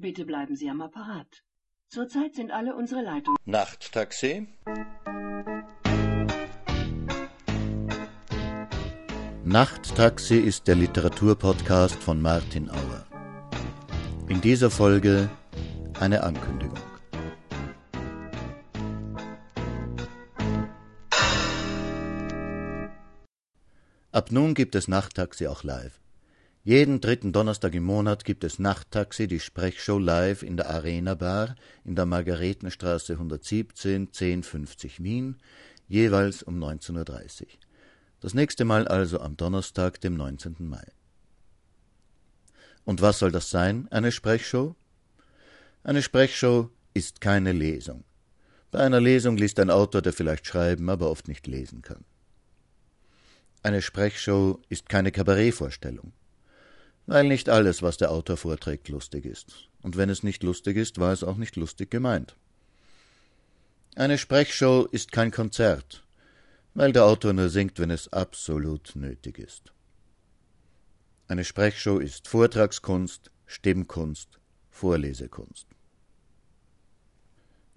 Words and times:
Bitte 0.00 0.24
bleiben 0.24 0.54
Sie 0.54 0.70
am 0.70 0.80
Apparat. 0.80 1.42
Zurzeit 1.88 2.36
sind 2.36 2.52
alle 2.52 2.76
unsere 2.76 3.02
Leitungen. 3.02 3.36
Nachttaxi. 3.46 4.46
Nachttaxi 9.42 10.36
ist 10.36 10.68
der 10.68 10.76
Literaturpodcast 10.76 11.96
von 11.96 12.22
Martin 12.22 12.70
Auer. 12.70 13.06
In 14.28 14.40
dieser 14.40 14.70
Folge 14.70 15.28
eine 15.98 16.22
Ankündigung. 16.22 16.78
Ab 24.12 24.30
nun 24.30 24.54
gibt 24.54 24.76
es 24.76 24.86
Nachttaxi 24.86 25.48
auch 25.48 25.64
live. 25.64 26.00
Jeden 26.64 27.00
dritten 27.00 27.32
Donnerstag 27.32 27.74
im 27.74 27.84
Monat 27.84 28.24
gibt 28.24 28.44
es 28.44 28.58
Nachttaxi, 28.58 29.26
die 29.26 29.40
Sprechshow 29.40 29.98
live 29.98 30.42
in 30.42 30.56
der 30.56 30.68
Arena 30.68 31.14
Bar 31.14 31.54
in 31.84 31.94
der 31.94 32.04
Margaretenstraße 32.04 33.14
117 33.14 34.08
1050 34.08 35.02
Wien, 35.02 35.36
jeweils 35.86 36.42
um 36.42 36.62
19.30 36.62 37.42
Uhr. 37.42 37.46
Das 38.20 38.34
nächste 38.34 38.64
Mal 38.64 38.88
also 38.88 39.20
am 39.20 39.36
Donnerstag, 39.36 40.00
dem 40.00 40.16
19. 40.16 40.56
Mai. 40.58 40.84
Und 42.84 43.00
was 43.02 43.20
soll 43.20 43.30
das 43.30 43.50
sein, 43.50 43.86
eine 43.90 44.10
Sprechshow? 44.10 44.74
Eine 45.84 46.02
Sprechshow 46.02 46.70
ist 46.92 47.20
keine 47.20 47.52
Lesung. 47.52 48.02
Bei 48.72 48.80
einer 48.80 49.00
Lesung 49.00 49.36
liest 49.36 49.60
ein 49.60 49.70
Autor, 49.70 50.02
der 50.02 50.12
vielleicht 50.12 50.46
schreiben, 50.46 50.90
aber 50.90 51.08
oft 51.10 51.28
nicht 51.28 51.46
lesen 51.46 51.82
kann. 51.82 52.04
Eine 53.62 53.80
Sprechshow 53.80 54.60
ist 54.68 54.88
keine 54.88 55.12
Kabarettvorstellung 55.12 56.12
weil 57.08 57.26
nicht 57.26 57.48
alles, 57.48 57.80
was 57.82 57.96
der 57.96 58.10
Autor 58.10 58.36
vorträgt, 58.36 58.90
lustig 58.90 59.24
ist. 59.24 59.70
Und 59.80 59.96
wenn 59.96 60.10
es 60.10 60.22
nicht 60.22 60.42
lustig 60.42 60.76
ist, 60.76 60.98
war 60.98 61.10
es 61.10 61.24
auch 61.24 61.38
nicht 61.38 61.56
lustig 61.56 61.90
gemeint. 61.90 62.36
Eine 63.96 64.18
Sprechshow 64.18 64.86
ist 64.92 65.10
kein 65.10 65.30
Konzert, 65.30 66.04
weil 66.74 66.92
der 66.92 67.06
Autor 67.06 67.32
nur 67.32 67.48
singt, 67.48 67.78
wenn 67.78 67.90
es 67.90 68.12
absolut 68.12 68.94
nötig 68.94 69.38
ist. 69.38 69.72
Eine 71.28 71.44
Sprechshow 71.44 71.98
ist 71.98 72.28
Vortragskunst, 72.28 73.30
Stimmkunst, 73.46 74.38
Vorlesekunst. 74.68 75.66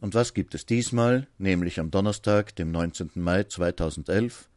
Und 0.01 0.13
was 0.13 0.33
gibt 0.33 0.55
es 0.55 0.65
diesmal, 0.65 1.27
nämlich 1.37 1.79
am 1.79 1.89
Donnerstag, 1.89 2.53
dem 2.57 2.71
19. 2.71 3.11
Mai 3.15 3.45
2011? 3.45 4.49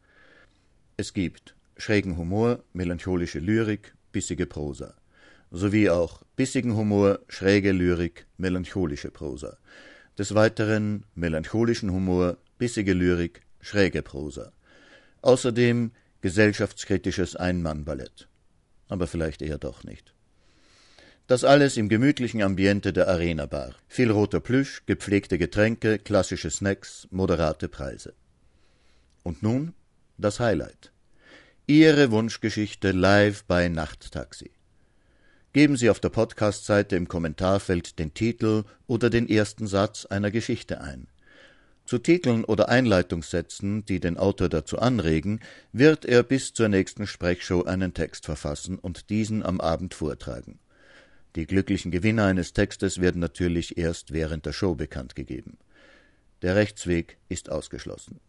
Es 0.97 1.13
gibt 1.13 1.55
schrägen 1.77 2.17
Humor, 2.17 2.61
melancholische 2.73 3.39
Lyrik, 3.39 3.95
bissige 4.15 4.45
Prosa, 4.45 4.93
sowie 5.51 5.89
auch 5.89 6.23
bissigen 6.37 6.77
Humor, 6.77 7.19
schräge 7.27 7.73
Lyrik, 7.73 8.27
melancholische 8.37 9.11
Prosa. 9.11 9.57
Des 10.17 10.33
Weiteren 10.33 11.03
melancholischen 11.15 11.91
Humor, 11.91 12.37
bissige 12.57 12.93
Lyrik, 12.93 13.41
schräge 13.59 14.01
Prosa. 14.01 14.53
Außerdem 15.21 15.91
gesellschaftskritisches 16.21 17.35
Einmannballett. 17.35 18.29
Aber 18.87 19.05
vielleicht 19.05 19.41
eher 19.41 19.57
doch 19.57 19.83
nicht. 19.83 20.13
Das 21.27 21.43
alles 21.43 21.75
im 21.75 21.89
gemütlichen 21.89 22.41
Ambiente 22.41 22.93
der 22.93 23.09
Arena 23.09 23.47
Bar. 23.47 23.75
Viel 23.89 24.11
roter 24.11 24.39
Plüsch, 24.39 24.83
gepflegte 24.85 25.37
Getränke, 25.37 25.99
klassische 25.99 26.51
Snacks, 26.51 27.05
moderate 27.11 27.67
Preise. 27.67 28.13
Und 29.23 29.43
nun 29.43 29.73
das 30.17 30.39
Highlight. 30.39 30.93
Ihre 31.67 32.11
Wunschgeschichte 32.11 32.91
live 32.91 33.43
bei 33.45 33.69
Nachttaxi. 33.69 34.51
Geben 35.51 35.77
Sie 35.77 35.89
auf 35.89 35.99
der 35.99 36.09
Podcast-Seite 36.09 36.95
im 36.95 37.07
Kommentarfeld 37.07 37.97
den 37.97 38.13
Titel 38.13 38.65
oder 38.85 39.09
den 39.09 39.27
ersten 39.27 39.65
Satz 39.65 40.05
einer 40.05 40.29
Geschichte 40.29 40.81
ein. 40.81 41.07
Zu 41.83 41.97
Titeln 41.97 42.43
oder 42.43 42.69
Einleitungssätzen, 42.69 43.83
die 43.83 43.99
den 43.99 44.17
Autor 44.17 44.47
dazu 44.47 44.77
anregen, 44.77 45.39
wird 45.73 46.05
er 46.05 46.21
bis 46.21 46.53
zur 46.53 46.69
nächsten 46.69 47.07
Sprechshow 47.07 47.63
einen 47.63 47.95
Text 47.95 48.25
verfassen 48.25 48.77
und 48.77 49.09
diesen 49.09 49.41
am 49.41 49.59
Abend 49.59 49.95
vortragen. 49.95 50.59
Die 51.35 51.47
glücklichen 51.47 51.89
Gewinner 51.89 52.25
eines 52.25 52.53
Textes 52.53 53.01
werden 53.01 53.21
natürlich 53.21 53.75
erst 53.75 54.13
während 54.13 54.45
der 54.45 54.53
Show 54.53 54.75
bekannt 54.75 55.15
gegeben. 55.15 55.57
Der 56.43 56.55
Rechtsweg 56.55 57.17
ist 57.27 57.49
ausgeschlossen. 57.49 58.19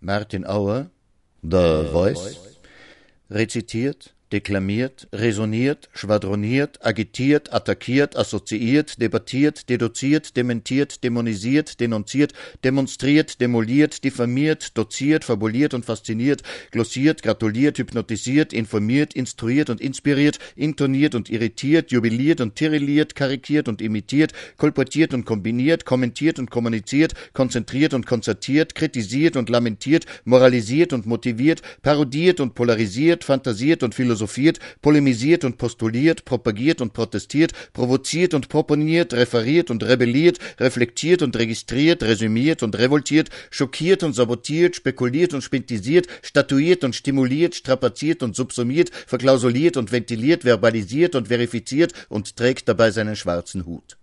Martin 0.00 0.46
Auer, 0.46 0.92
The 1.46 1.90
Voice 1.92 2.56
rezitiert, 3.30 4.14
deklamiert, 4.32 5.06
resoniert, 5.12 5.88
schwadroniert, 5.94 6.84
agitiert, 6.84 7.52
attackiert, 7.52 8.16
assoziiert, 8.16 9.00
debattiert, 9.00 9.68
deduziert, 9.68 10.36
dementiert, 10.36 11.04
dämonisiert, 11.04 11.78
denunziert, 11.78 12.32
demonstriert, 12.64 13.40
demoliert, 13.40 14.02
diffamiert, 14.02 14.76
doziert, 14.76 15.24
fabuliert 15.24 15.72
und 15.72 15.84
fasziniert, 15.84 16.42
glossiert, 16.72 17.22
gratuliert, 17.22 17.78
hypnotisiert, 17.78 18.52
informiert, 18.52 19.14
instruiert 19.14 19.70
und 19.70 19.80
inspiriert, 19.80 20.38
intoniert 20.56 21.14
und 21.14 21.30
irritiert, 21.30 21.92
jubiliert 21.92 22.40
und 22.40 22.56
tirilliert, 22.56 23.14
karikiert 23.14 23.68
und 23.68 23.80
imitiert, 23.80 24.32
kolportiert 24.56 25.14
und 25.14 25.24
kombiniert, 25.26 25.84
kommentiert 25.84 26.40
und 26.40 26.50
kommuniziert, 26.50 27.14
konzentriert 27.34 27.94
und 27.94 28.06
konzertiert, 28.06 28.74
kritisiert 28.74 29.36
und 29.36 29.48
lamentiert, 29.48 30.06
moralisiert 30.24 30.92
und 30.92 31.06
motiviert, 31.06 31.62
parodiert 31.82 32.40
und 32.40 32.56
polarisiert, 32.56 33.22
fantasiert 33.22 33.84
und 33.84 33.94
philosophiert, 33.94 34.23
philosophiert, 34.26 34.58
polemisiert 34.82 35.44
und 35.44 35.58
postuliert, 35.58 36.24
propagiert 36.24 36.80
und 36.80 36.92
protestiert, 36.92 37.52
provoziert 37.72 38.34
und 38.34 38.48
proponiert, 38.48 39.12
referiert 39.12 39.70
und 39.70 39.82
rebelliert, 39.82 40.38
reflektiert 40.58 41.22
und 41.22 41.36
registriert, 41.36 42.02
resümiert 42.02 42.62
und 42.62 42.76
revoltiert, 42.78 43.30
schockiert 43.50 44.02
und 44.02 44.14
sabotiert, 44.14 44.76
spekuliert 44.76 45.34
und 45.34 45.42
spintisiert, 45.42 46.06
statuiert 46.22 46.84
und 46.84 46.94
stimuliert, 46.94 47.54
strapaziert 47.54 48.22
und 48.22 48.36
subsumiert, 48.36 48.90
verklausuliert 49.06 49.76
und 49.76 49.92
ventiliert, 49.92 50.44
verbalisiert 50.44 51.14
und 51.14 51.28
verifiziert 51.28 51.92
und 52.08 52.36
trägt 52.36 52.68
dabei 52.68 52.90
seinen 52.90 53.16
schwarzen 53.16 53.66
Hut. 53.66 53.96